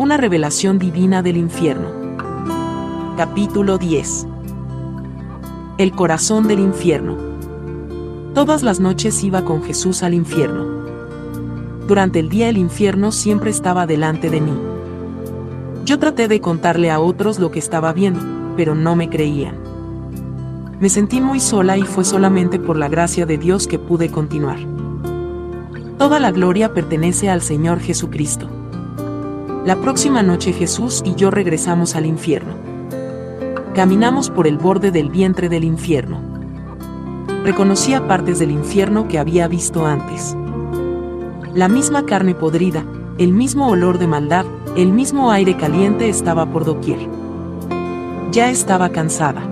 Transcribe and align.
Una 0.00 0.16
revelación 0.16 0.78
divina 0.78 1.20
del 1.22 1.36
infierno. 1.36 1.90
Capítulo 3.18 3.76
10. 3.76 4.26
El 5.76 5.92
corazón 5.92 6.48
del 6.48 6.60
infierno. 6.60 7.18
Todas 8.32 8.62
las 8.62 8.80
noches 8.80 9.22
iba 9.22 9.44
con 9.44 9.62
Jesús 9.62 10.02
al 10.02 10.14
infierno. 10.14 10.64
Durante 11.86 12.18
el 12.18 12.30
día 12.30 12.48
el 12.48 12.56
infierno 12.56 13.12
siempre 13.12 13.50
estaba 13.50 13.86
delante 13.86 14.30
de 14.30 14.40
mí. 14.40 14.54
Yo 15.84 15.98
traté 15.98 16.28
de 16.28 16.40
contarle 16.40 16.90
a 16.90 16.98
otros 16.98 17.38
lo 17.38 17.50
que 17.50 17.58
estaba 17.58 17.92
viendo, 17.92 18.54
pero 18.56 18.74
no 18.74 18.96
me 18.96 19.10
creían. 19.10 19.56
Me 20.80 20.88
sentí 20.88 21.20
muy 21.20 21.40
sola 21.40 21.76
y 21.76 21.82
fue 21.82 22.06
solamente 22.06 22.58
por 22.58 22.78
la 22.78 22.88
gracia 22.88 23.26
de 23.26 23.36
Dios 23.36 23.66
que 23.66 23.78
pude 23.78 24.10
continuar. 24.10 24.60
Toda 25.98 26.18
la 26.20 26.30
gloria 26.30 26.72
pertenece 26.72 27.28
al 27.28 27.42
Señor 27.42 27.80
Jesucristo. 27.80 28.59
La 29.64 29.76
próxima 29.76 30.22
noche 30.22 30.54
Jesús 30.54 31.02
y 31.04 31.14
yo 31.16 31.30
regresamos 31.30 31.94
al 31.94 32.06
infierno. 32.06 32.54
Caminamos 33.74 34.30
por 34.30 34.46
el 34.46 34.56
borde 34.56 34.90
del 34.90 35.10
vientre 35.10 35.50
del 35.50 35.64
infierno. 35.64 36.18
Reconocía 37.44 38.08
partes 38.08 38.38
del 38.38 38.52
infierno 38.52 39.06
que 39.06 39.18
había 39.18 39.48
visto 39.48 39.84
antes. 39.84 40.34
La 41.52 41.68
misma 41.68 42.06
carne 42.06 42.34
podrida, 42.34 42.86
el 43.18 43.34
mismo 43.34 43.68
olor 43.68 43.98
de 43.98 44.06
maldad, 44.06 44.46
el 44.76 44.92
mismo 44.92 45.30
aire 45.30 45.54
caliente 45.58 46.08
estaba 46.08 46.46
por 46.46 46.64
doquier. 46.64 47.00
Ya 48.32 48.48
estaba 48.48 48.88
cansada. 48.88 49.42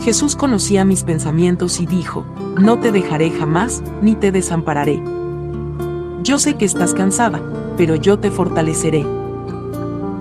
Jesús 0.00 0.34
conocía 0.34 0.84
mis 0.84 1.04
pensamientos 1.04 1.80
y 1.80 1.86
dijo, 1.86 2.26
no 2.60 2.80
te 2.80 2.90
dejaré 2.90 3.30
jamás, 3.30 3.80
ni 4.02 4.16
te 4.16 4.32
desampararé. 4.32 5.00
Yo 6.28 6.38
sé 6.38 6.56
que 6.56 6.66
estás 6.66 6.92
cansada, 6.92 7.40
pero 7.78 7.94
yo 7.94 8.18
te 8.18 8.30
fortaleceré. 8.30 9.06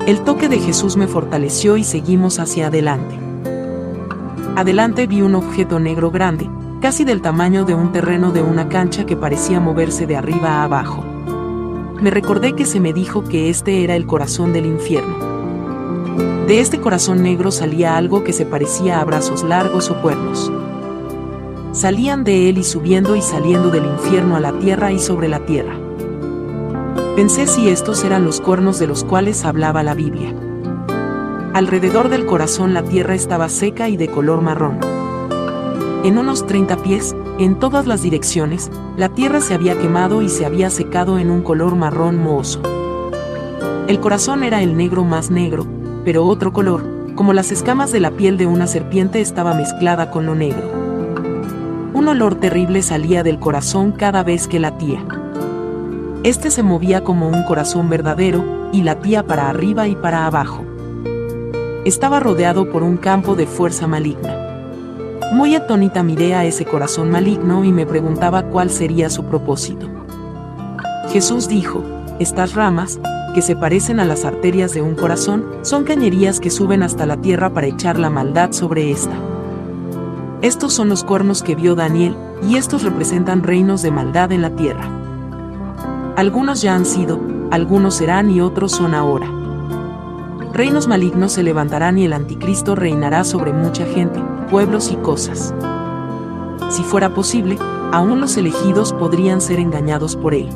El 0.06 0.22
toque 0.22 0.48
de 0.48 0.58
Jesús 0.58 0.96
me 0.96 1.06
fortaleció 1.06 1.76
y 1.76 1.84
seguimos 1.84 2.40
hacia 2.40 2.68
adelante. 2.68 3.20
Adelante 4.56 5.06
vi 5.06 5.22
un 5.22 5.36
objeto 5.36 5.82
negro 5.82 6.10
grande, 6.10 6.50
casi 6.82 7.04
del 7.04 7.22
tamaño 7.22 7.66
de 7.66 7.76
un 7.76 7.92
terreno 7.92 8.32
de 8.32 8.42
una 8.42 8.70
cancha 8.70 9.06
que 9.06 9.18
parecía 9.18 9.60
moverse 9.60 10.08
de 10.08 10.16
arriba 10.16 10.62
a 10.62 10.64
abajo. 10.64 11.04
Me 12.00 12.10
recordé 12.10 12.54
que 12.54 12.64
se 12.64 12.80
me 12.80 12.94
dijo 12.94 13.26
que 13.26 13.50
este 13.50 13.84
era 13.84 13.98
el 13.98 14.06
corazón 14.06 14.54
del 14.54 14.66
infierno. 14.66 16.46
De 16.48 16.62
este 16.62 16.80
corazón 16.80 17.22
negro 17.22 17.52
salía 17.52 17.98
algo 17.98 18.24
que 18.24 18.32
se 18.32 18.46
parecía 18.46 19.02
a 19.02 19.04
brazos 19.04 19.44
largos 19.44 19.92
o 19.92 20.02
cuernos. 20.02 20.50
Salían 21.74 22.24
de 22.24 22.48
él 22.48 22.60
y 22.60 22.64
subiendo 22.64 23.18
y 23.18 23.22
saliendo 23.22 23.72
del 23.72 23.84
infierno 23.86 24.38
a 24.38 24.40
la 24.40 24.58
tierra 24.58 24.94
y 24.94 25.00
sobre 25.00 25.28
la 25.28 25.46
tierra. 25.46 25.78
Pensé 27.18 27.48
si 27.48 27.68
estos 27.68 28.04
eran 28.04 28.26
los 28.26 28.40
cuernos 28.40 28.78
de 28.78 28.86
los 28.86 29.04
cuales 29.04 29.44
hablaba 29.44 29.82
la 29.82 29.96
Biblia. 29.96 30.36
Alrededor 31.56 32.10
del 32.10 32.28
corazón 32.28 32.76
la 32.76 32.84
tierra 32.84 33.16
estaba 33.16 33.50
seca 33.50 33.90
y 33.90 33.98
de 33.98 34.08
color 34.08 34.44
marrón. 34.44 34.78
En 36.04 36.20
unos 36.20 36.46
30 36.46 36.78
pies, 36.84 37.16
en 37.40 37.58
todas 37.58 37.88
las 37.88 38.04
direcciones, 38.04 38.70
la 38.98 39.10
tierra 39.10 39.42
se 39.42 39.56
había 39.56 39.80
quemado 39.80 40.22
y 40.22 40.30
se 40.30 40.46
había 40.46 40.70
secado 40.70 41.18
en 41.18 41.32
un 41.32 41.42
color 41.42 41.76
marrón 41.76 42.22
mohoso. 42.22 42.62
El 43.88 44.00
corazón 44.00 44.44
era 44.44 44.62
el 44.62 44.78
negro 44.78 45.04
más 45.04 45.32
negro, 45.32 45.66
pero 46.06 46.24
otro 46.24 46.54
color, 46.54 46.84
como 47.16 47.34
las 47.34 47.52
escamas 47.52 47.92
de 47.92 48.00
la 48.00 48.12
piel 48.12 48.38
de 48.38 48.46
una 48.46 48.68
serpiente 48.68 49.22
estaba 49.22 49.56
mezclada 49.56 50.12
con 50.12 50.28
lo 50.28 50.36
negro. 50.36 50.70
Un 51.96 52.10
olor 52.10 52.36
terrible 52.36 52.84
salía 52.84 53.24
del 53.24 53.40
corazón 53.40 53.92
cada 53.92 54.22
vez 54.22 54.48
que 54.48 54.60
latía. 54.60 55.04
Este 56.28 56.52
se 56.52 56.62
movía 56.62 57.06
como 57.06 57.30
un 57.30 57.44
corazón 57.44 57.88
verdadero, 57.90 58.44
y 58.74 58.82
latía 58.82 59.26
para 59.26 59.50
arriba 59.50 59.88
y 59.88 59.96
para 59.96 60.26
abajo. 60.26 60.62
Estaba 61.86 62.20
rodeado 62.20 62.70
por 62.70 62.84
un 62.84 62.98
campo 62.98 63.34
de 63.34 63.48
fuerza 63.48 63.88
maligna. 63.88 64.36
Muy 65.32 65.56
atónita 65.56 66.04
miré 66.04 66.36
a 66.36 66.44
ese 66.44 66.66
corazón 66.66 67.12
maligno 67.12 67.64
y 67.64 67.72
me 67.72 67.86
preguntaba 67.86 68.44
cuál 68.44 68.70
sería 68.72 69.10
su 69.10 69.24
propósito. 69.24 69.88
Jesús 71.14 71.48
dijo, 71.48 71.82
estas 72.20 72.56
ramas, 72.56 73.00
que 73.34 73.42
se 73.42 73.56
parecen 73.56 74.02
a 74.02 74.06
las 74.06 74.26
arterias 74.26 74.74
de 74.74 74.82
un 74.82 74.96
corazón, 74.96 75.46
son 75.62 75.86
cañerías 75.86 76.42
que 76.42 76.50
suben 76.50 76.84
hasta 76.84 77.06
la 77.06 77.16
tierra 77.16 77.54
para 77.54 77.68
echar 77.68 77.98
la 77.98 78.10
maldad 78.10 78.52
sobre 78.52 78.92
esta. 78.92 79.16
Estos 80.42 80.74
son 80.74 80.90
los 80.90 81.06
cuernos 81.06 81.42
que 81.42 81.56
vio 81.56 81.74
Daniel, 81.74 82.18
y 82.46 82.58
estos 82.58 82.84
representan 82.84 83.44
reinos 83.44 83.82
de 83.82 83.92
maldad 83.92 84.34
en 84.34 84.42
la 84.42 84.50
tierra. 84.50 85.07
Algunos 86.18 86.64
ya 86.64 86.74
han 86.74 86.88
sido, 86.88 87.20
algunos 87.52 87.94
serán 87.94 88.32
y 88.32 88.42
otros 88.42 88.72
son 88.72 88.96
ahora. 88.96 89.28
Reinos 90.52 90.88
malignos 90.88 91.34
se 91.34 91.44
levantarán 91.44 92.00
y 92.00 92.06
el 92.06 92.14
anticristo 92.14 92.74
reinará 92.74 93.24
sobre 93.24 93.54
mucha 93.54 93.86
gente, 93.86 94.20
pueblos 94.50 94.92
y 94.92 94.96
cosas. 94.96 95.54
Si 96.72 96.82
fuera 96.82 97.14
posible, 97.14 97.60
aún 97.92 98.20
los 98.20 98.36
elegidos 98.36 98.94
podrían 98.94 99.42
ser 99.42 99.60
engañados 99.60 100.16
por 100.16 100.34
él. 100.34 100.50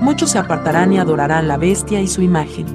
Muchos 0.00 0.32
se 0.32 0.40
apartarán 0.40 0.92
y 0.92 0.98
adorarán 0.98 1.46
la 1.46 1.56
bestia 1.56 2.00
y 2.00 2.08
su 2.08 2.20
imagen. 2.20 2.66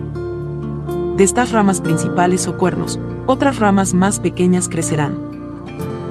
De 1.18 1.26
estas 1.26 1.52
ramas 1.52 1.82
principales 1.82 2.48
o 2.48 2.58
cuernos, 2.58 2.98
otras 3.26 3.60
ramas 3.60 3.94
más 3.94 4.22
pequeñas 4.22 4.70
crecerán. 4.70 5.18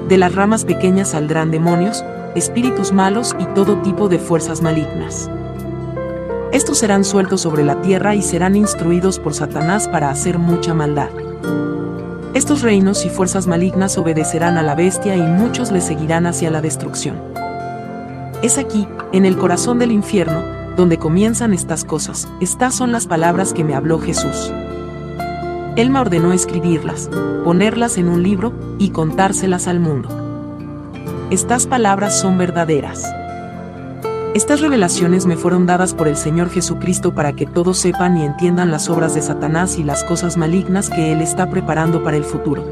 De 0.07 0.17
las 0.17 0.35
ramas 0.35 0.65
pequeñas 0.65 1.09
saldrán 1.09 1.49
demonios, 1.49 2.05
espíritus 2.35 2.93
malos 2.93 3.35
y 3.39 3.45
todo 3.55 3.81
tipo 3.81 4.07
de 4.07 4.19
fuerzas 4.19 4.61
malignas. 4.61 5.31
Estos 6.57 6.79
serán 6.79 7.05
sueltos 7.05 7.41
sobre 7.41 7.63
la 7.63 7.83
tierra 7.83 8.15
y 8.15 8.23
serán 8.23 8.55
instruidos 8.55 9.19
por 9.19 9.35
Satanás 9.35 9.87
para 9.87 10.09
hacer 10.09 10.39
mucha 10.39 10.73
maldad. 10.73 11.09
Estos 12.33 12.63
reinos 12.63 13.05
y 13.05 13.11
fuerzas 13.11 13.45
malignas 13.45 13.95
obedecerán 13.99 14.57
a 14.57 14.63
la 14.63 14.73
bestia 14.73 15.15
y 15.15 15.21
muchos 15.21 15.71
le 15.71 15.81
seguirán 15.81 16.25
hacia 16.25 16.49
la 16.49 16.59
destrucción. 16.59 17.21
Es 18.41 18.57
aquí, 18.57 18.87
en 19.11 19.27
el 19.27 19.37
corazón 19.37 19.77
del 19.77 19.91
infierno, 19.91 20.41
donde 20.75 20.97
comienzan 20.97 21.53
estas 21.53 21.85
cosas. 21.85 22.27
Estas 22.41 22.73
son 22.73 22.91
las 22.91 23.05
palabras 23.05 23.53
que 23.53 23.63
me 23.63 23.75
habló 23.75 23.99
Jesús. 23.99 24.51
Él 25.75 25.91
me 25.91 25.99
ordenó 25.99 26.33
escribirlas, 26.33 27.07
ponerlas 27.43 27.99
en 27.99 28.09
un 28.09 28.23
libro 28.23 28.51
y 28.79 28.89
contárselas 28.89 29.67
al 29.67 29.79
mundo. 29.79 30.09
Estas 31.29 31.67
palabras 31.67 32.19
son 32.19 32.39
verdaderas. 32.39 33.13
Estas 34.37 34.61
revelaciones 34.61 35.25
me 35.25 35.35
fueron 35.35 35.65
dadas 35.65 35.95
por 35.95 36.07
el 36.07 36.15
Señor 36.15 36.51
Jesucristo 36.51 37.11
para 37.11 37.33
que 37.33 37.47
todos 37.47 37.79
sepan 37.79 38.17
y 38.17 38.23
entiendan 38.23 38.69
las 38.69 38.87
obras 38.87 39.15
de 39.15 39.23
Satanás 39.23 39.79
y 39.79 39.83
las 39.83 40.03
cosas 40.03 40.37
malignas 40.37 40.91
que 40.91 41.11
Él 41.11 41.21
está 41.21 41.49
preparando 41.49 42.03
para 42.03 42.17
el 42.17 42.23
futuro. 42.23 42.63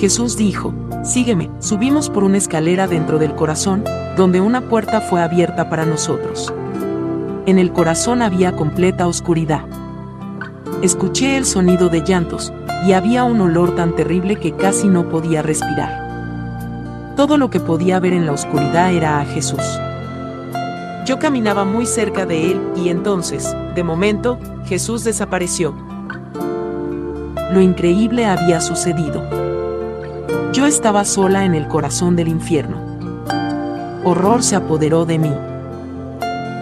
Jesús 0.00 0.38
dijo, 0.38 0.72
Sígueme, 1.04 1.50
subimos 1.58 2.08
por 2.08 2.24
una 2.24 2.38
escalera 2.38 2.86
dentro 2.86 3.18
del 3.18 3.34
corazón, 3.34 3.84
donde 4.16 4.40
una 4.40 4.62
puerta 4.62 5.02
fue 5.02 5.20
abierta 5.20 5.68
para 5.68 5.84
nosotros. 5.84 6.50
En 7.44 7.58
el 7.58 7.70
corazón 7.70 8.22
había 8.22 8.56
completa 8.56 9.06
oscuridad. 9.06 9.66
Escuché 10.80 11.36
el 11.36 11.44
sonido 11.44 11.90
de 11.90 12.00
llantos, 12.00 12.54
y 12.86 12.92
había 12.92 13.24
un 13.24 13.42
olor 13.42 13.76
tan 13.76 13.94
terrible 13.94 14.36
que 14.36 14.52
casi 14.52 14.88
no 14.88 15.10
podía 15.10 15.42
respirar. 15.42 17.12
Todo 17.16 17.36
lo 17.36 17.50
que 17.50 17.60
podía 17.60 18.00
ver 18.00 18.14
en 18.14 18.24
la 18.24 18.32
oscuridad 18.32 18.94
era 18.94 19.20
a 19.20 19.26
Jesús. 19.26 19.78
Yo 21.08 21.18
caminaba 21.18 21.64
muy 21.64 21.86
cerca 21.86 22.26
de 22.26 22.50
él 22.50 22.60
y 22.76 22.90
entonces, 22.90 23.56
de 23.74 23.82
momento, 23.82 24.38
Jesús 24.66 25.04
desapareció. 25.04 25.74
Lo 27.50 27.62
increíble 27.62 28.26
había 28.26 28.60
sucedido. 28.60 29.24
Yo 30.52 30.66
estaba 30.66 31.06
sola 31.06 31.46
en 31.46 31.54
el 31.54 31.66
corazón 31.66 32.14
del 32.14 32.28
infierno. 32.28 32.76
Horror 34.04 34.42
se 34.42 34.56
apoderó 34.56 35.06
de 35.06 35.18
mí. 35.18 35.32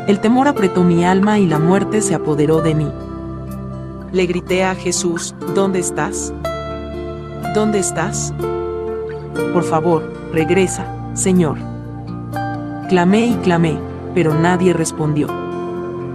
El 0.07 0.21
temor 0.21 0.47
apretó 0.47 0.85
mi 0.85 1.05
alma 1.05 1.41
y 1.41 1.47
la 1.47 1.59
muerte 1.59 2.01
se 2.01 2.15
apoderó 2.15 2.61
de 2.61 2.77
mí. 2.77 2.93
Le 4.13 4.27
grité 4.27 4.63
a 4.63 4.77
Jesús, 4.77 5.35
¿dónde 5.57 5.81
estás? 5.81 6.33
¿Dónde 7.53 7.81
estás? 7.81 8.33
Por 9.53 9.65
favor, 9.65 10.09
regresa, 10.33 10.87
Señor. 11.15 11.59
Clamé 12.89 13.27
y 13.27 13.35
clamé, 13.43 13.77
pero 14.17 14.33
nadie 14.33 14.73
respondió. 14.73 15.29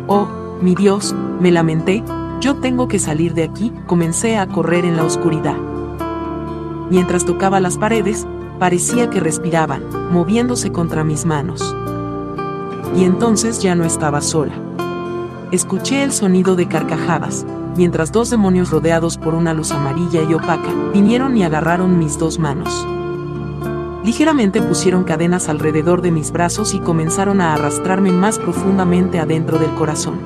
Oh, 0.08 0.28
mi 0.60 0.74
Dios, 0.74 1.16
me 1.40 1.52
lamenté, 1.52 2.04
yo 2.40 2.56
tengo 2.56 2.88
que 2.88 2.98
salir 2.98 3.36
de 3.36 3.44
aquí, 3.44 3.72
comencé 3.86 4.38
a 4.38 4.48
correr 4.48 4.86
en 4.86 4.98
la 4.98 5.04
oscuridad. 5.04 5.56
Mientras 6.90 7.26
tocaba 7.26 7.60
las 7.60 7.78
paredes, 7.78 8.26
parecía 8.58 9.12
que 9.12 9.20
respiraban, 9.20 9.84
moviéndose 10.12 10.72
contra 10.72 11.04
mis 11.04 11.26
manos. 11.26 11.76
Y 12.96 13.04
entonces 13.04 13.62
ya 13.62 13.76
no 13.76 13.86
estaba 13.86 14.22
sola. 14.22 14.54
Escuché 15.52 16.02
el 16.02 16.12
sonido 16.12 16.56
de 16.56 16.68
carcajadas, 16.68 17.46
mientras 17.78 18.12
dos 18.12 18.32
demonios 18.32 18.72
rodeados 18.72 19.20
por 19.20 19.36
una 19.36 19.54
luz 19.54 19.72
amarilla 19.72 20.24
y 20.28 20.34
opaca, 20.34 20.74
vinieron 20.92 21.38
y 21.38 21.44
agarraron 21.44 22.00
mis 22.00 22.18
dos 22.18 22.40
manos. 22.40 22.88
Ligeramente 24.04 24.64
pusieron 24.64 25.04
cadenas 25.04 25.48
alrededor 25.48 26.02
de 26.02 26.12
mis 26.12 26.32
brazos 26.32 26.74
y 26.74 26.80
comenzaron 26.80 27.40
a 27.40 27.54
arrastrarme 27.54 28.12
más 28.12 28.40
profundamente 28.40 29.20
adentro 29.20 29.60
del 29.60 29.72
corazón. 29.76 30.20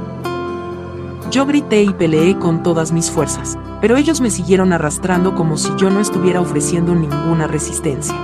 Yo 1.30 1.45
grité 1.45 1.83
y 1.83 1.92
peleé 1.92 2.38
con 2.39 2.63
todas 2.63 2.94
mis 2.94 3.12
fuerzas, 3.12 3.57
pero 3.81 3.98
ellos 3.98 4.22
me 4.22 4.30
siguieron 4.30 4.72
arrastrando 4.72 5.36
como 5.36 5.57
si 5.57 5.69
yo 5.75 5.89
no 5.89 6.00
estuviera 6.00 6.39
ofreciendo 6.39 6.95
ninguna 6.95 7.48
resistencia. 7.48 8.16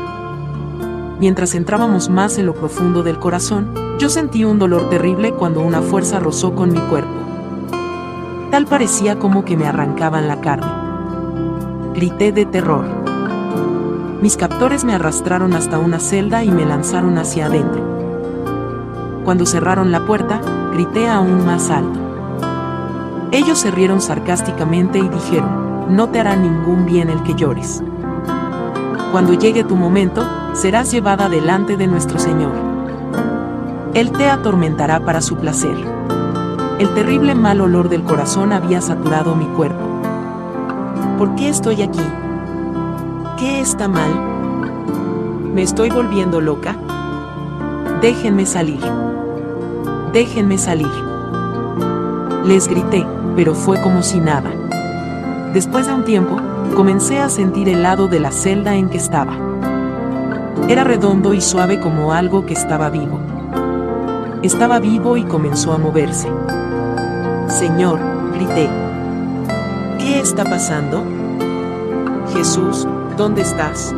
Mientras 1.20 1.54
entrábamos 1.54 2.10
más 2.10 2.38
en 2.38 2.46
lo 2.46 2.54
profundo 2.54 3.04
del 3.04 3.20
corazón, 3.20 3.74
yo 4.00 4.10
sentí 4.10 4.46
un 4.46 4.58
dolor 4.58 4.90
terrible 4.90 5.34
cuando 5.34 5.60
una 5.60 5.82
fuerza 5.82 6.20
rozó 6.20 6.56
con 6.56 6.72
mi 6.72 6.80
cuerpo. 6.80 7.12
Tal 8.52 8.66
parecía 8.66 9.20
como 9.20 9.44
que 9.44 9.58
me 9.58 9.68
arrancaban 9.68 10.30
la 10.30 10.40
carne. 10.40 10.72
Grité 11.94 12.32
de 12.32 12.46
terror. 12.46 13.01
Mis 14.22 14.38
captores 14.38 14.84
me 14.84 14.94
arrastraron 14.94 15.54
hasta 15.56 15.80
una 15.80 16.00
celda 16.00 16.44
y 16.44 16.52
me 16.52 16.64
lanzaron 16.64 17.18
hacia 17.18 17.48
adentro. 17.48 17.82
Cuando 19.26 19.48
cerraron 19.48 19.92
la 19.92 20.06
puerta, 20.06 20.40
grité 20.74 21.10
aún 21.10 21.44
más 21.44 21.72
alto. 21.72 22.00
Ellos 23.32 23.58
se 23.58 23.72
rieron 23.72 24.00
sarcásticamente 24.00 25.00
y 25.00 25.10
dijeron, 25.10 25.96
no 25.96 26.10
te 26.10 26.20
hará 26.20 26.36
ningún 26.36 26.86
bien 26.86 27.10
el 27.10 27.24
que 27.24 27.34
llores. 27.34 27.82
Cuando 29.12 29.34
llegue 29.34 29.64
tu 29.64 29.76
momento, 29.76 30.24
serás 30.54 30.92
llevada 30.92 31.28
delante 31.28 31.76
de 31.76 31.88
nuestro 31.88 32.20
Señor. 32.20 32.54
Él 33.96 34.12
te 34.12 34.30
atormentará 34.30 35.00
para 35.00 35.22
su 35.22 35.38
placer. 35.38 35.76
El 36.78 36.94
terrible 36.94 37.34
mal 37.34 37.60
olor 37.60 37.90
del 37.90 38.04
corazón 38.04 38.54
había 38.54 38.82
saturado 38.82 39.36
mi 39.36 39.46
cuerpo. 39.46 39.84
¿Por 41.18 41.34
qué 41.34 41.50
estoy 41.50 41.82
aquí? 41.82 42.02
¿Qué 43.42 43.60
está 43.60 43.88
mal? 43.88 44.12
¿Me 45.52 45.64
estoy 45.64 45.90
volviendo 45.90 46.40
loca? 46.42 46.76
Déjenme 48.00 48.46
salir. 48.46 48.80
Déjenme 50.14 50.60
salir. 50.60 50.92
Les 52.46 52.68
grité, 52.68 53.04
pero 53.36 53.56
fue 53.56 53.82
como 53.82 54.04
si 54.04 54.20
nada. 54.20 54.52
Después 55.56 55.88
de 55.88 55.94
un 55.96 56.06
tiempo, 56.06 56.38
comencé 56.76 57.18
a 57.18 57.30
sentir 57.30 57.68
el 57.68 57.82
lado 57.82 58.08
de 58.08 58.20
la 58.20 58.32
celda 58.32 58.76
en 58.76 58.90
que 58.90 58.98
estaba. 58.98 59.36
Era 60.70 60.84
redondo 60.84 61.34
y 61.34 61.42
suave 61.42 61.80
como 61.80 62.14
algo 62.14 62.46
que 62.46 62.54
estaba 62.54 62.92
vivo. 62.92 63.20
Estaba 64.44 64.78
vivo 64.78 65.18
y 65.18 65.24
comenzó 65.24 65.74
a 65.74 65.80
moverse. 65.80 66.30
Señor, 67.48 68.00
grité. 68.36 68.70
¿Qué 69.98 70.20
está 70.20 70.44
pasando? 70.44 71.04
Jesús, 72.36 72.88
¿dónde 73.18 73.42
estás? 73.42 73.94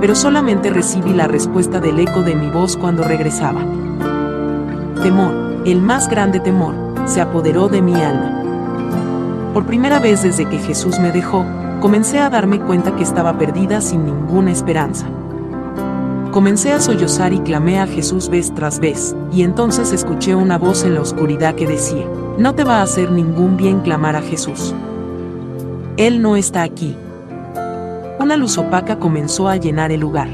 Pero 0.00 0.14
solamente 0.14 0.70
recibí 0.70 1.12
la 1.12 1.26
respuesta 1.26 1.80
del 1.80 1.98
eco 1.98 2.22
de 2.22 2.34
mi 2.34 2.50
voz 2.50 2.76
cuando 2.76 3.04
regresaba. 3.04 3.60
Temor, 5.02 5.62
el 5.64 5.82
más 5.82 6.08
grande 6.08 6.40
temor, 6.40 6.74
se 7.06 7.20
apoderó 7.20 7.68
de 7.68 7.82
mi 7.82 7.94
alma. 7.94 9.50
Por 9.54 9.66
primera 9.66 9.98
vez 9.98 10.22
desde 10.22 10.48
que 10.48 10.58
Jesús 10.58 10.98
me 11.00 11.10
dejó, 11.10 11.44
comencé 11.80 12.18
a 12.18 12.30
darme 12.30 12.60
cuenta 12.60 12.94
que 12.94 13.02
estaba 13.02 13.38
perdida 13.38 13.80
sin 13.80 14.04
ninguna 14.04 14.52
esperanza. 14.52 15.06
Comencé 16.30 16.72
a 16.72 16.80
sollozar 16.80 17.32
y 17.32 17.40
clamé 17.40 17.80
a 17.80 17.86
Jesús 17.86 18.28
vez 18.28 18.54
tras 18.54 18.78
vez, 18.78 19.16
y 19.32 19.42
entonces 19.42 19.92
escuché 19.92 20.34
una 20.34 20.58
voz 20.58 20.84
en 20.84 20.94
la 20.94 21.00
oscuridad 21.00 21.54
que 21.54 21.66
decía, 21.66 22.06
no 22.36 22.54
te 22.54 22.64
va 22.64 22.78
a 22.78 22.82
hacer 22.82 23.10
ningún 23.10 23.56
bien 23.56 23.80
clamar 23.80 24.14
a 24.14 24.22
Jesús. 24.22 24.74
Él 25.96 26.22
no 26.22 26.36
está 26.36 26.62
aquí. 26.62 26.96
Una 28.28 28.36
luz 28.36 28.58
opaca 28.58 28.98
comenzó 28.98 29.48
a 29.48 29.56
llenar 29.56 29.90
el 29.90 30.00
lugar. 30.00 30.28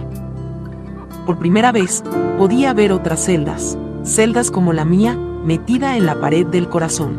Por 1.27 1.39
primera 1.39 1.71
vez, 1.71 2.03
podía 2.37 2.73
ver 2.73 2.91
otras 2.91 3.25
celdas, 3.25 3.79
celdas 4.03 4.51
como 4.51 4.73
la 4.73 4.85
mía, 4.85 5.17
metida 5.45 5.97
en 5.97 6.05
la 6.05 6.17
pared 6.17 6.45
del 6.45 6.69
corazón. 6.69 7.17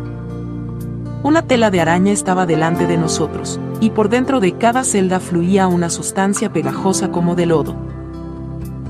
Una 1.24 1.44
tela 1.44 1.72
de 1.72 1.80
araña 1.80 2.12
estaba 2.12 2.46
delante 2.46 2.88
de 2.88 2.98
nosotros, 2.98 3.58
y 3.80 3.92
por 3.92 4.10
dentro 4.10 4.42
de 4.42 4.58
cada 4.58 4.84
celda 4.84 5.22
fluía 5.22 5.70
una 5.70 5.90
sustancia 5.90 6.52
pegajosa 6.52 7.10
como 7.10 7.36
de 7.36 7.46
lodo. 7.46 7.74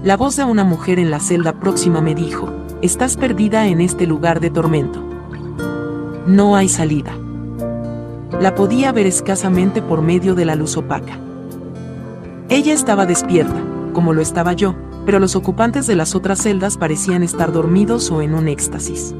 La 0.03 0.17
voz 0.17 0.37
de 0.37 0.43
una 0.43 0.63
mujer 0.63 0.97
en 0.97 1.11
la 1.11 1.19
celda 1.19 1.53
próxima 1.59 2.01
me 2.01 2.15
dijo, 2.15 2.49
estás 2.81 3.15
perdida 3.15 3.67
en 3.67 3.79
este 3.79 4.07
lugar 4.07 4.39
de 4.39 4.49
tormento. 4.49 5.03
No 6.25 6.55
hay 6.55 6.67
salida. 6.67 7.11
La 8.41 8.55
podía 8.55 8.91
ver 8.91 9.05
escasamente 9.05 9.83
por 9.83 10.01
medio 10.01 10.33
de 10.33 10.45
la 10.45 10.55
luz 10.55 10.77
opaca. 10.77 11.19
Ella 12.47 12.73
estaba 12.73 13.07
despierta, 13.07 13.59
como 13.93 14.13
lo 14.13 14.21
estaba 14.21 14.53
yo, 14.53 14.75
pero 15.05 15.19
los 15.19 15.35
ocupantes 15.35 15.87
de 15.87 15.95
las 15.95 16.13
otras 16.13 16.43
celdas 16.43 16.77
parecían 16.77 17.23
estar 17.23 17.51
dormidos 17.51 18.11
o 18.11 18.21
en 18.21 18.35
un 18.35 18.47
éxtasis. 18.47 19.15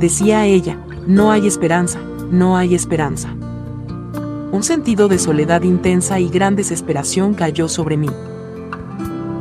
Decía 0.00 0.44
ella, 0.44 0.78
no 1.06 1.30
hay 1.30 1.46
esperanza, 1.46 2.00
no 2.32 2.56
hay 2.56 2.74
esperanza. 2.74 3.28
Un 4.50 4.62
sentido 4.64 5.06
de 5.06 5.20
soledad 5.20 5.62
intensa 5.62 6.18
y 6.18 6.28
gran 6.28 6.56
desesperación 6.56 7.34
cayó 7.34 7.68
sobre 7.68 7.96
mí. 7.96 8.10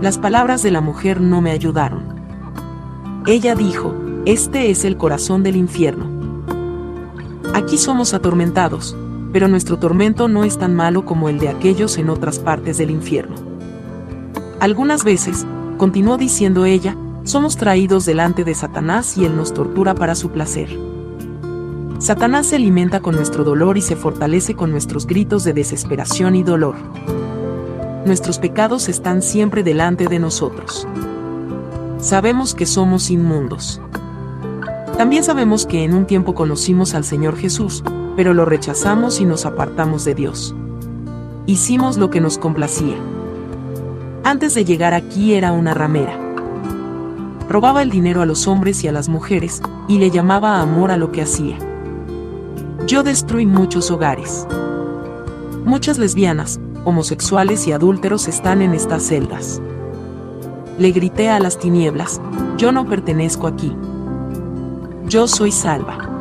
Las 0.01 0.19
palabras 0.19 0.61
de 0.61 0.71
la 0.71 0.81
mujer 0.81 1.19
no 1.19 1.41
me 1.41 1.51
ayudaron. 1.51 2.03
Ella 3.25 3.55
dijo, 3.55 3.95
este 4.25 4.69
es 4.69 4.85
el 4.85 4.97
corazón 4.97 5.41
del 5.41 5.55
infierno. 5.55 6.05
Aquí 7.55 7.77
somos 7.77 8.13
atormentados, 8.13 8.95
pero 9.33 9.49
nuestro 9.49 9.77
tormento 9.77 10.29
no 10.29 10.45
es 10.45 10.57
tan 10.57 10.73
malo 10.73 11.03
como 11.03 11.27
el 11.27 11.39
de 11.39 11.49
aquellos 11.49 11.97
en 11.97 12.09
otras 12.09 12.39
partes 12.39 12.77
del 12.77 12.91
infierno. 12.91 13.35
Algunas 14.61 15.03
veces, 15.03 15.45
continuó 15.77 16.17
diciendo 16.17 16.63
ella, 16.63 16.95
somos 17.25 17.57
traídos 17.57 18.05
delante 18.05 18.45
de 18.45 18.55
Satanás 18.55 19.17
y 19.17 19.25
él 19.25 19.35
nos 19.35 19.53
tortura 19.53 19.95
para 19.95 20.15
su 20.15 20.29
placer. 20.29 20.69
Satanás 21.99 22.47
se 22.47 22.55
alimenta 22.55 23.01
con 23.01 23.15
nuestro 23.15 23.43
dolor 23.43 23.77
y 23.77 23.81
se 23.81 23.97
fortalece 23.97 24.55
con 24.55 24.71
nuestros 24.71 25.05
gritos 25.05 25.43
de 25.43 25.51
desesperación 25.51 26.37
y 26.37 26.43
dolor 26.43 26.75
nuestros 28.05 28.37
pecados 28.37 28.89
están 28.89 29.21
siempre 29.21 29.63
delante 29.63 30.07
de 30.07 30.19
nosotros. 30.19 30.87
Sabemos 31.99 32.53
que 32.53 32.65
somos 32.65 33.09
inmundos. 33.09 33.81
También 34.97 35.23
sabemos 35.23 35.65
que 35.65 35.83
en 35.83 35.93
un 35.93 36.05
tiempo 36.05 36.35
conocimos 36.35 36.95
al 36.95 37.05
Señor 37.05 37.37
Jesús, 37.37 37.83
pero 38.15 38.33
lo 38.33 38.45
rechazamos 38.45 39.19
y 39.19 39.25
nos 39.25 39.45
apartamos 39.45 40.05
de 40.05 40.15
Dios. 40.15 40.55
Hicimos 41.45 41.97
lo 41.97 42.09
que 42.09 42.21
nos 42.21 42.37
complacía. 42.37 42.95
Antes 44.23 44.53
de 44.53 44.63
llegar 44.63 44.93
aquí 44.93 45.33
era 45.33 45.51
una 45.51 45.73
ramera. 45.73 46.17
Robaba 47.49 47.81
el 47.81 47.89
dinero 47.89 48.21
a 48.21 48.25
los 48.25 48.47
hombres 48.47 48.83
y 48.83 48.87
a 48.87 48.91
las 48.91 49.09
mujeres, 49.09 49.61
y 49.87 49.99
le 49.99 50.09
llamaba 50.09 50.61
amor 50.61 50.91
a 50.91 50.97
lo 50.97 51.11
que 51.11 51.21
hacía. 51.21 51.57
Yo 52.87 53.03
destruí 53.03 53.45
muchos 53.45 53.91
hogares. 53.91 54.47
Muchas 55.65 55.97
lesbianas, 55.97 56.59
homosexuales 56.85 57.67
y 57.67 57.73
adúlteros 57.73 58.27
están 58.27 58.61
en 58.61 58.73
estas 58.73 59.03
celdas. 59.03 59.61
Le 60.77 60.91
grité 60.91 61.29
a 61.29 61.39
las 61.39 61.59
tinieblas, 61.59 62.21
yo 62.57 62.71
no 62.71 62.85
pertenezco 62.85 63.47
aquí. 63.47 63.75
Yo 65.07 65.27
soy 65.27 65.51
salva. 65.51 66.12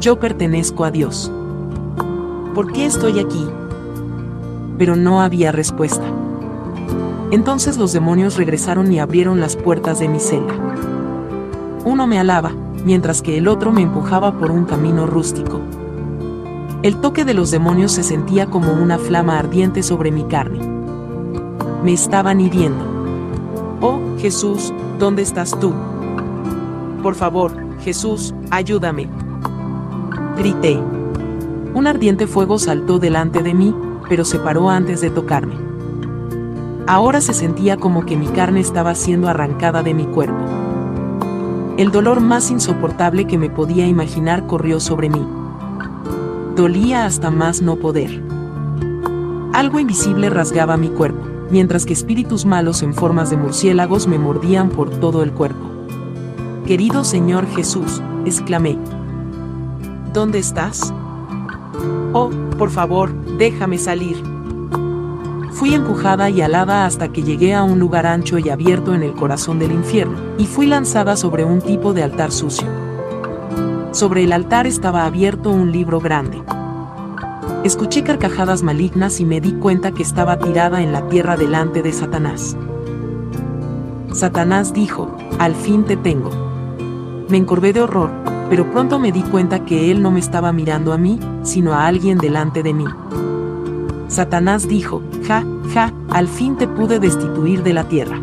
Yo 0.00 0.20
pertenezco 0.20 0.84
a 0.84 0.92
Dios. 0.92 1.30
¿Por 2.54 2.72
qué 2.72 2.86
estoy 2.86 3.18
aquí? 3.18 3.44
Pero 4.78 4.94
no 4.94 5.20
había 5.20 5.50
respuesta. 5.50 6.04
Entonces 7.32 7.78
los 7.78 7.92
demonios 7.92 8.36
regresaron 8.36 8.92
y 8.92 9.00
abrieron 9.00 9.40
las 9.40 9.56
puertas 9.56 9.98
de 9.98 10.08
mi 10.08 10.20
celda. 10.20 10.54
Uno 11.84 12.06
me 12.06 12.20
alaba, 12.20 12.52
mientras 12.84 13.22
que 13.22 13.38
el 13.38 13.48
otro 13.48 13.72
me 13.72 13.82
empujaba 13.82 14.38
por 14.38 14.52
un 14.52 14.66
camino 14.66 15.04
rústico. 15.04 15.60
El 16.84 17.00
toque 17.00 17.24
de 17.24 17.34
los 17.34 17.50
demonios 17.50 17.90
se 17.90 18.04
sentía 18.04 18.46
como 18.46 18.72
una 18.72 18.98
flama 18.98 19.36
ardiente 19.36 19.82
sobre 19.82 20.12
mi 20.12 20.22
carne. 20.24 20.60
Me 21.82 21.92
estaban 21.92 22.40
hiriendo. 22.40 22.84
Oh, 23.80 23.98
Jesús, 24.18 24.72
¿dónde 25.00 25.22
estás 25.22 25.58
tú? 25.58 25.72
Por 27.02 27.16
favor, 27.16 27.52
Jesús, 27.80 28.32
ayúdame. 28.50 29.27
Grité. 30.38 30.80
Un 31.74 31.86
ardiente 31.86 32.26
fuego 32.26 32.58
saltó 32.58 32.98
delante 32.98 33.42
de 33.42 33.54
mí, 33.54 33.74
pero 34.08 34.24
se 34.24 34.38
paró 34.38 34.70
antes 34.70 35.00
de 35.00 35.10
tocarme. 35.10 35.54
Ahora 36.86 37.20
se 37.20 37.34
sentía 37.34 37.76
como 37.76 38.06
que 38.06 38.16
mi 38.16 38.28
carne 38.28 38.60
estaba 38.60 38.94
siendo 38.94 39.28
arrancada 39.28 39.82
de 39.82 39.92
mi 39.92 40.06
cuerpo. 40.06 40.44
El 41.76 41.90
dolor 41.90 42.20
más 42.20 42.50
insoportable 42.50 43.26
que 43.26 43.36
me 43.36 43.50
podía 43.50 43.86
imaginar 43.86 44.46
corrió 44.46 44.80
sobre 44.80 45.10
mí 45.10 45.26
dolía 46.58 47.06
hasta 47.06 47.30
más 47.30 47.62
no 47.62 47.76
poder. 47.76 48.20
Algo 49.52 49.78
invisible 49.78 50.28
rasgaba 50.28 50.76
mi 50.76 50.88
cuerpo, 50.88 51.24
mientras 51.52 51.86
que 51.86 51.92
espíritus 51.92 52.44
malos 52.44 52.82
en 52.82 52.94
formas 52.94 53.30
de 53.30 53.36
murciélagos 53.36 54.08
me 54.08 54.18
mordían 54.18 54.68
por 54.68 54.90
todo 54.90 55.22
el 55.22 55.30
cuerpo. 55.30 55.70
Querido 56.66 57.04
Señor 57.04 57.46
Jesús, 57.46 58.02
exclamé. 58.26 58.76
¿Dónde 60.12 60.38
estás? 60.38 60.92
Oh, 62.12 62.30
por 62.56 62.70
favor, 62.70 63.12
déjame 63.36 63.78
salir. 63.78 64.22
Fui 65.52 65.74
empujada 65.74 66.30
y 66.30 66.40
alada 66.40 66.86
hasta 66.86 67.08
que 67.08 67.22
llegué 67.22 67.54
a 67.54 67.62
un 67.62 67.78
lugar 67.78 68.06
ancho 68.06 68.38
y 68.38 68.48
abierto 68.48 68.94
en 68.94 69.02
el 69.02 69.12
corazón 69.12 69.58
del 69.58 69.72
infierno, 69.72 70.16
y 70.38 70.46
fui 70.46 70.66
lanzada 70.66 71.16
sobre 71.16 71.44
un 71.44 71.60
tipo 71.60 71.92
de 71.92 72.02
altar 72.02 72.32
sucio. 72.32 72.66
Sobre 73.92 74.24
el 74.24 74.32
altar 74.32 74.66
estaba 74.66 75.04
abierto 75.04 75.50
un 75.50 75.72
libro 75.72 76.00
grande. 76.00 76.42
Escuché 77.64 78.02
carcajadas 78.02 78.62
malignas 78.62 79.20
y 79.20 79.24
me 79.24 79.40
di 79.40 79.52
cuenta 79.52 79.92
que 79.92 80.02
estaba 80.02 80.38
tirada 80.38 80.82
en 80.82 80.92
la 80.92 81.08
tierra 81.08 81.36
delante 81.36 81.82
de 81.82 81.92
Satanás. 81.92 82.56
Satanás 84.12 84.72
dijo, 84.72 85.14
al 85.38 85.54
fin 85.54 85.84
te 85.84 85.96
tengo. 85.96 86.30
Me 87.28 87.36
encorvé 87.36 87.72
de 87.72 87.82
horror, 87.82 88.10
pero 88.48 88.70
pronto 88.70 88.98
me 88.98 89.12
di 89.12 89.22
cuenta 89.22 89.64
que 89.64 89.90
él 89.90 90.02
no 90.02 90.10
me 90.10 90.20
estaba 90.20 90.52
mirando 90.52 90.92
a 90.92 90.98
mí, 90.98 91.18
sino 91.42 91.72
a 91.72 91.86
alguien 91.86 92.18
delante 92.18 92.62
de 92.62 92.72
mí. 92.72 92.86
Satanás 94.08 94.66
dijo, 94.66 95.02
ja, 95.26 95.44
ja, 95.74 95.92
al 96.08 96.28
fin 96.28 96.56
te 96.56 96.66
pude 96.66 96.98
destituir 96.98 97.62
de 97.62 97.74
la 97.74 97.84
tierra. 97.84 98.18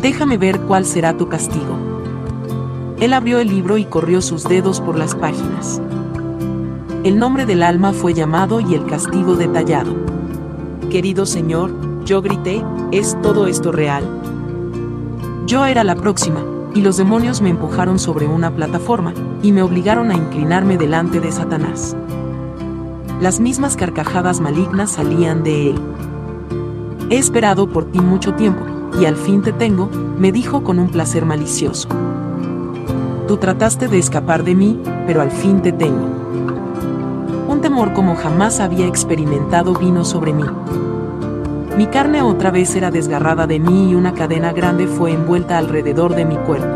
Déjame 0.00 0.38
ver 0.38 0.60
cuál 0.60 0.84
será 0.84 1.16
tu 1.16 1.28
castigo. 1.28 1.76
Él 3.00 3.12
abrió 3.12 3.38
el 3.38 3.48
libro 3.48 3.78
y 3.78 3.84
corrió 3.84 4.20
sus 4.20 4.44
dedos 4.44 4.80
por 4.80 4.98
las 4.98 5.14
páginas. 5.14 5.80
El 7.04 7.18
nombre 7.18 7.46
del 7.46 7.62
alma 7.62 7.92
fue 7.92 8.14
llamado 8.14 8.60
y 8.60 8.74
el 8.74 8.84
castigo 8.84 9.36
detallado. 9.36 9.94
Querido 10.90 11.24
Señor, 11.26 11.70
yo 12.04 12.22
grité, 12.22 12.64
¿es 12.90 13.16
todo 13.22 13.46
esto 13.46 13.70
real? 13.70 14.02
Yo 15.46 15.64
era 15.64 15.84
la 15.84 15.94
próxima, 15.94 16.42
y 16.74 16.80
los 16.82 16.96
demonios 16.96 17.40
me 17.40 17.50
empujaron 17.50 17.98
sobre 17.98 18.26
una 18.26 18.50
plataforma, 18.50 19.14
y 19.42 19.52
me 19.52 19.62
obligaron 19.62 20.10
a 20.10 20.14
inclinarme 20.14 20.76
delante 20.76 21.20
de 21.20 21.32
Satanás. 21.32 21.96
Las 23.20 23.40
mismas 23.40 23.76
carcajadas 23.76 24.40
malignas 24.40 24.92
salían 24.92 25.42
de 25.42 25.70
él. 25.70 25.80
He 27.10 27.18
esperado 27.18 27.68
por 27.68 27.90
ti 27.90 28.00
mucho 28.00 28.34
tiempo, 28.34 28.64
y 29.00 29.06
al 29.06 29.16
fin 29.16 29.42
te 29.42 29.52
tengo, 29.52 29.88
me 30.18 30.32
dijo 30.32 30.62
con 30.62 30.78
un 30.78 30.88
placer 30.88 31.24
malicioso. 31.24 31.88
Tú 33.26 33.36
trataste 33.36 33.88
de 33.88 33.98
escapar 33.98 34.44
de 34.44 34.54
mí, 34.54 34.80
pero 35.06 35.20
al 35.20 35.30
fin 35.30 35.62
te 35.62 35.72
tengo. 35.72 36.06
Un 37.48 37.60
temor 37.60 37.92
como 37.92 38.14
jamás 38.14 38.60
había 38.60 38.86
experimentado 38.86 39.74
vino 39.74 40.04
sobre 40.04 40.32
mí. 40.32 40.44
Mi 41.78 41.86
carne 41.86 42.22
otra 42.22 42.50
vez 42.50 42.74
era 42.74 42.90
desgarrada 42.90 43.46
de 43.46 43.60
mí 43.60 43.90
y 43.90 43.94
una 43.94 44.12
cadena 44.12 44.52
grande 44.52 44.88
fue 44.88 45.12
envuelta 45.12 45.58
alrededor 45.58 46.16
de 46.16 46.24
mi 46.24 46.34
cuerpo. 46.34 46.66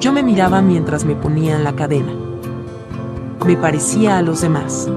Yo 0.00 0.10
me 0.10 0.22
miraba 0.22 0.62
mientras 0.62 1.04
me 1.04 1.14
ponían 1.14 1.64
la 1.64 1.76
cadena. 1.76 2.14
Me 3.44 3.58
parecía 3.58 4.16
a 4.16 4.22
los 4.22 4.40
demás. 4.40 4.88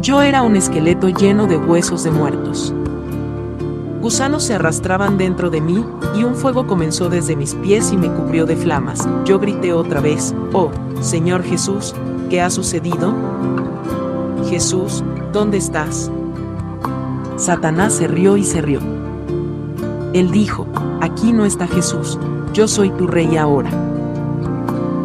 Yo 0.00 0.22
era 0.22 0.42
un 0.42 0.54
esqueleto 0.54 1.08
lleno 1.08 1.48
de 1.48 1.56
huesos 1.56 2.04
de 2.04 2.12
muertos. 2.12 2.72
Gusanos 4.00 4.44
se 4.44 4.54
arrastraban 4.54 5.18
dentro 5.18 5.50
de 5.50 5.60
mí, 5.60 5.84
y 6.14 6.22
un 6.22 6.36
fuego 6.36 6.68
comenzó 6.68 7.08
desde 7.08 7.34
mis 7.34 7.56
pies 7.56 7.90
y 7.90 7.96
me 7.96 8.12
cubrió 8.12 8.46
de 8.46 8.54
flamas. 8.54 9.08
Yo 9.24 9.40
grité 9.40 9.72
otra 9.72 10.00
vez, 10.00 10.36
Oh, 10.52 10.70
Señor 11.00 11.42
Jesús, 11.42 11.96
¿qué 12.28 12.40
ha 12.42 12.48
sucedido? 12.48 13.12
Jesús, 14.48 15.02
¿dónde 15.32 15.58
estás? 15.58 16.12
Satanás 17.40 17.94
se 17.94 18.06
rió 18.06 18.36
y 18.36 18.44
se 18.44 18.60
rió. 18.60 18.80
Él 20.12 20.30
dijo, 20.30 20.66
Aquí 21.00 21.32
no 21.32 21.46
está 21.46 21.66
Jesús, 21.66 22.18
yo 22.52 22.68
soy 22.68 22.90
tu 22.90 23.06
rey 23.06 23.38
ahora. 23.38 23.70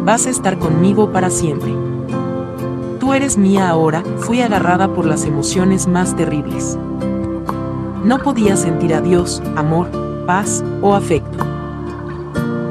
Vas 0.04 0.26
a 0.26 0.30
estar 0.30 0.58
conmigo 0.58 1.12
para 1.12 1.30
siempre. 1.30 1.74
Tú 3.00 3.14
eres 3.14 3.38
mía 3.38 3.70
ahora, 3.70 4.02
fui 4.18 4.42
agarrada 4.42 4.92
por 4.92 5.06
las 5.06 5.24
emociones 5.24 5.86
más 5.86 6.14
terribles. 6.14 6.76
No 8.04 8.18
podía 8.18 8.54
sentir 8.56 8.92
a 8.92 9.00
Dios, 9.00 9.42
amor, 9.56 9.88
paz 10.26 10.62
o 10.82 10.94
afecto. 10.94 11.38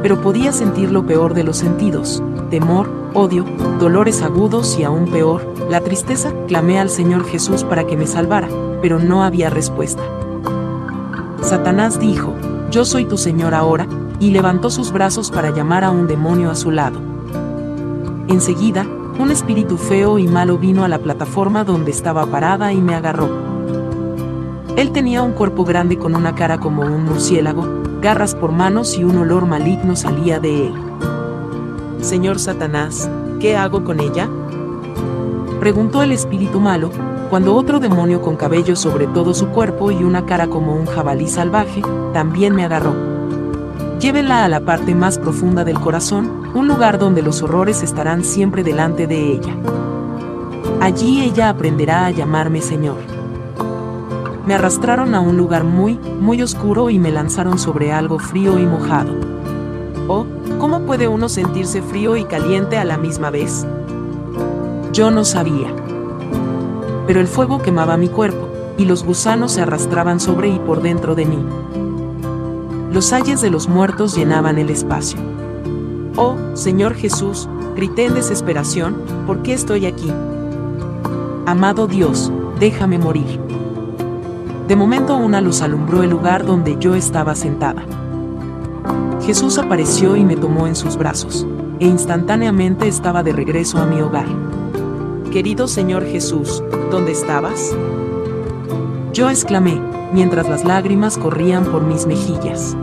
Pero 0.03 0.21
podía 0.21 0.51
sentir 0.51 0.91
lo 0.91 1.07
peor 1.07 1.33
de 1.33 1.43
los 1.43 1.57
sentidos, 1.57 2.21
temor, 2.51 2.87
odio, 3.15 3.43
dolores 3.79 4.21
agudos 4.21 4.77
y 4.77 4.83
aún 4.83 5.09
peor, 5.09 5.41
la 5.71 5.81
tristeza. 5.81 6.31
Clamé 6.47 6.79
al 6.79 6.91
Señor 6.91 7.25
Jesús 7.25 7.63
para 7.63 7.87
que 7.87 7.97
me 7.97 8.05
salvara, 8.05 8.47
pero 8.81 8.99
no 8.99 9.23
había 9.23 9.49
respuesta. 9.49 10.03
Satanás 11.41 11.99
dijo, 11.99 12.33
Yo 12.71 12.85
soy 12.85 13.05
tu 13.05 13.17
Señor 13.17 13.53
ahora, 13.53 13.87
y 14.19 14.31
levantó 14.31 14.69
sus 14.69 14.91
brazos 14.91 15.29
para 15.29 15.51
llamar 15.51 15.83
a 15.83 15.91
un 15.91 16.07
demonio 16.07 16.49
a 16.49 16.55
su 16.55 16.71
lado. 16.71 16.99
Enseguida, 18.27 18.85
un 19.19 19.31
espíritu 19.31 19.77
feo 19.77 20.17
y 20.19 20.27
malo 20.27 20.57
vino 20.57 20.83
a 20.83 20.87
la 20.87 20.99
plataforma 20.99 21.63
donde 21.63 21.91
estaba 21.91 22.25
parada 22.25 22.73
y 22.73 22.81
me 22.81 22.95
agarró. 22.95 23.29
Él 24.75 24.91
tenía 24.91 25.21
un 25.21 25.31
cuerpo 25.31 25.63
grande 25.63 25.97
con 25.97 26.15
una 26.15 26.35
cara 26.35 26.57
como 26.57 26.81
un 26.81 27.05
murciélago, 27.05 27.65
garras 28.01 28.35
por 28.35 28.51
manos 28.51 28.97
y 28.97 29.03
un 29.03 29.17
olor 29.17 29.45
maligno 29.45 29.95
salía 29.95 30.39
de 30.39 30.67
él. 30.67 30.73
Señor 32.01 32.39
Satanás, 32.39 33.09
¿qué 33.39 33.55
hago 33.55 33.83
con 33.83 33.99
ella? 33.99 34.29
Preguntó 35.65 36.03
el 36.03 36.11
espíritu 36.11 36.59
malo, 36.59 36.91
cuando 37.31 37.55
otro 37.55 37.79
demonio 37.79 38.21
con 38.21 38.35
cabello 38.35 38.75
sobre 38.75 39.07
todo 39.07 39.33
su 39.33 39.47
cuerpo 39.47 39.89
y 39.89 40.03
una 40.03 40.27
cara 40.27 40.45
como 40.45 40.75
un 40.75 40.85
jabalí 40.85 41.27
salvaje, 41.27 41.81
también 42.13 42.53
me 42.53 42.63
agarró. 42.63 42.93
Llévenla 43.99 44.45
a 44.45 44.47
la 44.47 44.59
parte 44.59 44.93
más 44.93 45.17
profunda 45.17 45.63
del 45.63 45.79
corazón, 45.79 46.51
un 46.53 46.67
lugar 46.67 46.99
donde 46.99 47.23
los 47.23 47.41
horrores 47.41 47.81
estarán 47.81 48.23
siempre 48.23 48.63
delante 48.63 49.07
de 49.07 49.31
ella. 49.31 49.55
Allí 50.81 51.23
ella 51.23 51.49
aprenderá 51.49 52.05
a 52.05 52.11
llamarme 52.11 52.61
Señor 52.61 52.97
me 54.45 54.53
arrastraron 54.53 55.15
a 55.15 55.19
un 55.21 55.37
lugar 55.37 55.63
muy, 55.63 55.95
muy 55.95 56.43
oscuro 56.43 56.91
y 56.91 56.99
me 56.99 57.11
lanzaron 57.11 57.57
sobre 57.57 57.91
algo 57.91 58.19
frío 58.19 58.59
y 58.59 58.67
mojado. 58.67 59.11
Oh, 60.07 60.27
¿cómo 60.59 60.81
puede 60.81 61.07
uno 61.07 61.27
sentirse 61.27 61.81
frío 61.81 62.15
y 62.15 62.25
caliente 62.25 62.77
a 62.77 62.85
la 62.85 62.99
misma 62.99 63.31
vez? 63.31 63.65
Yo 64.95 65.11
no 65.11 65.25
sabía. 65.25 65.75
Pero 67.05 67.19
el 67.19 67.27
fuego 67.27 67.61
quemaba 67.61 67.97
mi 67.97 68.07
cuerpo, 68.07 68.47
y 68.77 68.85
los 68.85 69.03
gusanos 69.03 69.51
se 69.51 69.61
arrastraban 69.61 70.21
sobre 70.21 70.47
y 70.47 70.57
por 70.57 70.81
dentro 70.81 71.15
de 71.15 71.25
mí. 71.25 71.45
Los 72.93 73.11
ayes 73.11 73.41
de 73.41 73.49
los 73.49 73.67
muertos 73.67 74.15
llenaban 74.15 74.57
el 74.57 74.69
espacio. 74.69 75.19
Oh, 76.15 76.37
Señor 76.53 76.95
Jesús, 76.95 77.49
grité 77.75 78.05
en 78.05 78.13
desesperación, 78.13 78.95
¿por 79.27 79.41
qué 79.41 79.51
estoy 79.51 79.85
aquí? 79.85 80.09
Amado 81.45 81.87
Dios, 81.87 82.31
déjame 82.61 82.97
morir. 82.97 83.41
De 84.69 84.77
momento 84.77 85.17
una 85.17 85.41
luz 85.41 85.61
alumbró 85.61 86.03
el 86.03 86.09
lugar 86.09 86.45
donde 86.45 86.77
yo 86.79 86.95
estaba 86.95 87.35
sentada. 87.35 87.83
Jesús 89.25 89.57
apareció 89.57 90.15
y 90.15 90.23
me 90.23 90.37
tomó 90.37 90.67
en 90.67 90.75
sus 90.77 90.95
brazos, 90.95 91.45
e 91.81 91.85
instantáneamente 91.85 92.87
estaba 92.87 93.23
de 93.23 93.33
regreso 93.33 93.77
a 93.79 93.85
mi 93.85 93.99
hogar. 93.99 94.54
Querido 95.35 95.67
Señor 95.67 96.05
Jesús, 96.05 96.63
¿dónde 96.89 97.11
estabas? 97.11 97.75
Yo 99.11 99.29
exclamé, 99.29 99.81
mientras 100.13 100.47
las 100.47 100.63
lágrimas 100.63 101.17
corrían 101.17 101.65
por 101.65 101.83
mis 101.83 102.05
mejillas. 102.05 102.73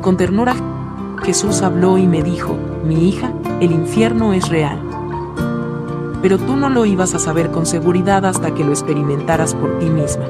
Con 0.00 0.16
ternura, 0.16 0.56
Jesús 1.22 1.60
habló 1.60 1.98
y 1.98 2.06
me 2.06 2.22
dijo, 2.22 2.56
mi 2.82 3.10
hija, 3.10 3.30
el 3.60 3.72
infierno 3.72 4.32
es 4.32 4.48
real. 4.48 4.80
Pero 6.22 6.38
tú 6.38 6.56
no 6.56 6.70
lo 6.70 6.86
ibas 6.86 7.14
a 7.14 7.18
saber 7.18 7.50
con 7.50 7.66
seguridad 7.66 8.24
hasta 8.24 8.54
que 8.54 8.64
lo 8.64 8.70
experimentaras 8.70 9.54
por 9.54 9.78
ti 9.80 9.90
misma. 9.90 10.24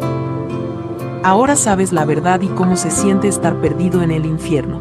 Ahora 1.23 1.55
sabes 1.55 1.93
la 1.93 2.07
verdad 2.07 2.40
y 2.40 2.49
cómo 2.49 2.75
se 2.75 2.90
siente 2.90 3.28
estar 3.28 3.61
perdido 3.61 4.02
en 4.02 4.11
el 4.11 4.26
infierno. 4.26 4.81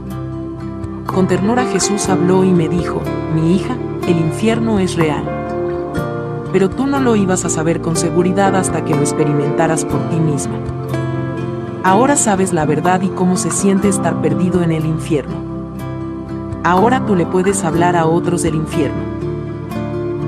Con 1.06 1.28
ternura 1.28 1.64
Jesús 1.66 2.10
habló 2.10 2.44
y 2.44 2.54
me 2.54 2.68
dijo, 2.68 3.04
mi 3.36 3.56
hija, 3.56 3.78
el 4.08 4.18
infierno 4.18 4.80
es 4.80 4.96
real. 4.96 5.37
Pero 6.52 6.70
tú 6.70 6.88
no 6.88 7.00
lo 7.00 7.16
ibas 7.16 7.46
a 7.46 7.50
saber 7.50 7.82
con 7.82 7.96
seguridad 7.96 8.56
hasta 8.56 8.84
que 8.86 8.96
lo 8.96 9.02
experimentaras 9.02 9.86
por 9.86 10.00
ti 10.10 10.20
misma. 10.20 10.56
Ahora 11.84 12.16
sabes 12.16 12.54
la 12.54 12.66
verdad 12.66 13.02
y 13.02 13.10
cómo 13.10 13.38
se 13.38 13.52
siente 13.52 13.88
estar 13.88 14.22
perdido 14.22 14.62
en 14.62 14.72
el 14.72 14.86
infierno. 14.86 15.36
Ahora 16.64 17.06
tú 17.06 17.16
le 17.16 17.26
puedes 17.26 17.64
hablar 17.64 17.96
a 17.96 18.06
otros 18.06 18.44
del 18.44 18.56
infierno. 18.56 19.08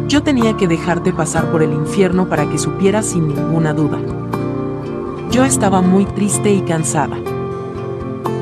Yo 0.07 0.23
tenía 0.23 0.55
que 0.55 0.67
dejarte 0.67 1.11
pasar 1.11 1.51
por 1.51 1.61
el 1.61 1.73
infierno 1.73 2.29
para 2.29 2.49
que 2.49 2.57
supieras 2.57 3.07
sin 3.07 3.27
ninguna 3.27 3.73
duda. 3.73 3.99
Yo 5.31 5.43
estaba 5.45 5.81
muy 5.81 6.05
triste 6.05 6.51
y 6.51 6.61
cansada. 6.61 7.17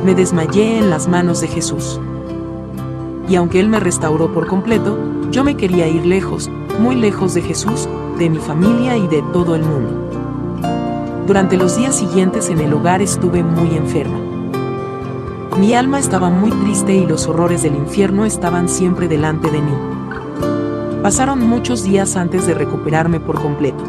Me 0.06 0.16
desmayé 0.16 0.78
en 0.78 0.90
las 0.90 1.08
manos 1.08 1.42
de 1.42 1.48
Jesús. 1.48 2.00
Y 3.28 3.36
aunque 3.36 3.60
Él 3.60 3.68
me 3.68 3.80
restauró 3.80 4.32
por 4.34 4.48
completo, 4.48 4.98
yo 5.32 5.44
me 5.44 5.58
quería 5.58 5.88
ir 5.88 6.06
lejos, 6.06 6.50
muy 6.80 6.96
lejos 6.96 7.34
de 7.34 7.42
Jesús, 7.42 7.88
de 8.18 8.30
mi 8.30 8.38
familia 8.38 8.98
y 8.98 9.08
de 9.08 9.22
todo 9.34 9.56
el 9.56 9.64
mundo. 9.64 11.26
Durante 11.26 11.58
los 11.58 11.78
días 11.78 11.96
siguientes 11.96 12.50
en 12.50 12.60
el 12.60 12.74
hogar 12.74 13.02
estuve 13.02 13.44
muy 13.44 13.76
enferma. 13.76 14.20
Mi 15.60 15.74
alma 15.74 16.00
estaba 16.00 16.30
muy 16.30 16.52
triste 16.52 16.94
y 16.94 17.06
los 17.06 17.28
horrores 17.28 17.64
del 17.64 17.76
infierno 17.76 18.26
estaban 18.26 18.70
siempre 18.70 19.08
delante 19.08 19.50
de 19.50 19.62
mí. 19.62 19.74
Pasaron 21.02 21.40
muchos 21.48 21.84
días 21.84 22.16
antes 22.16 22.46
de 22.46 22.54
recuperarme 22.54 23.20
por 23.20 23.42
completo. 23.42 23.84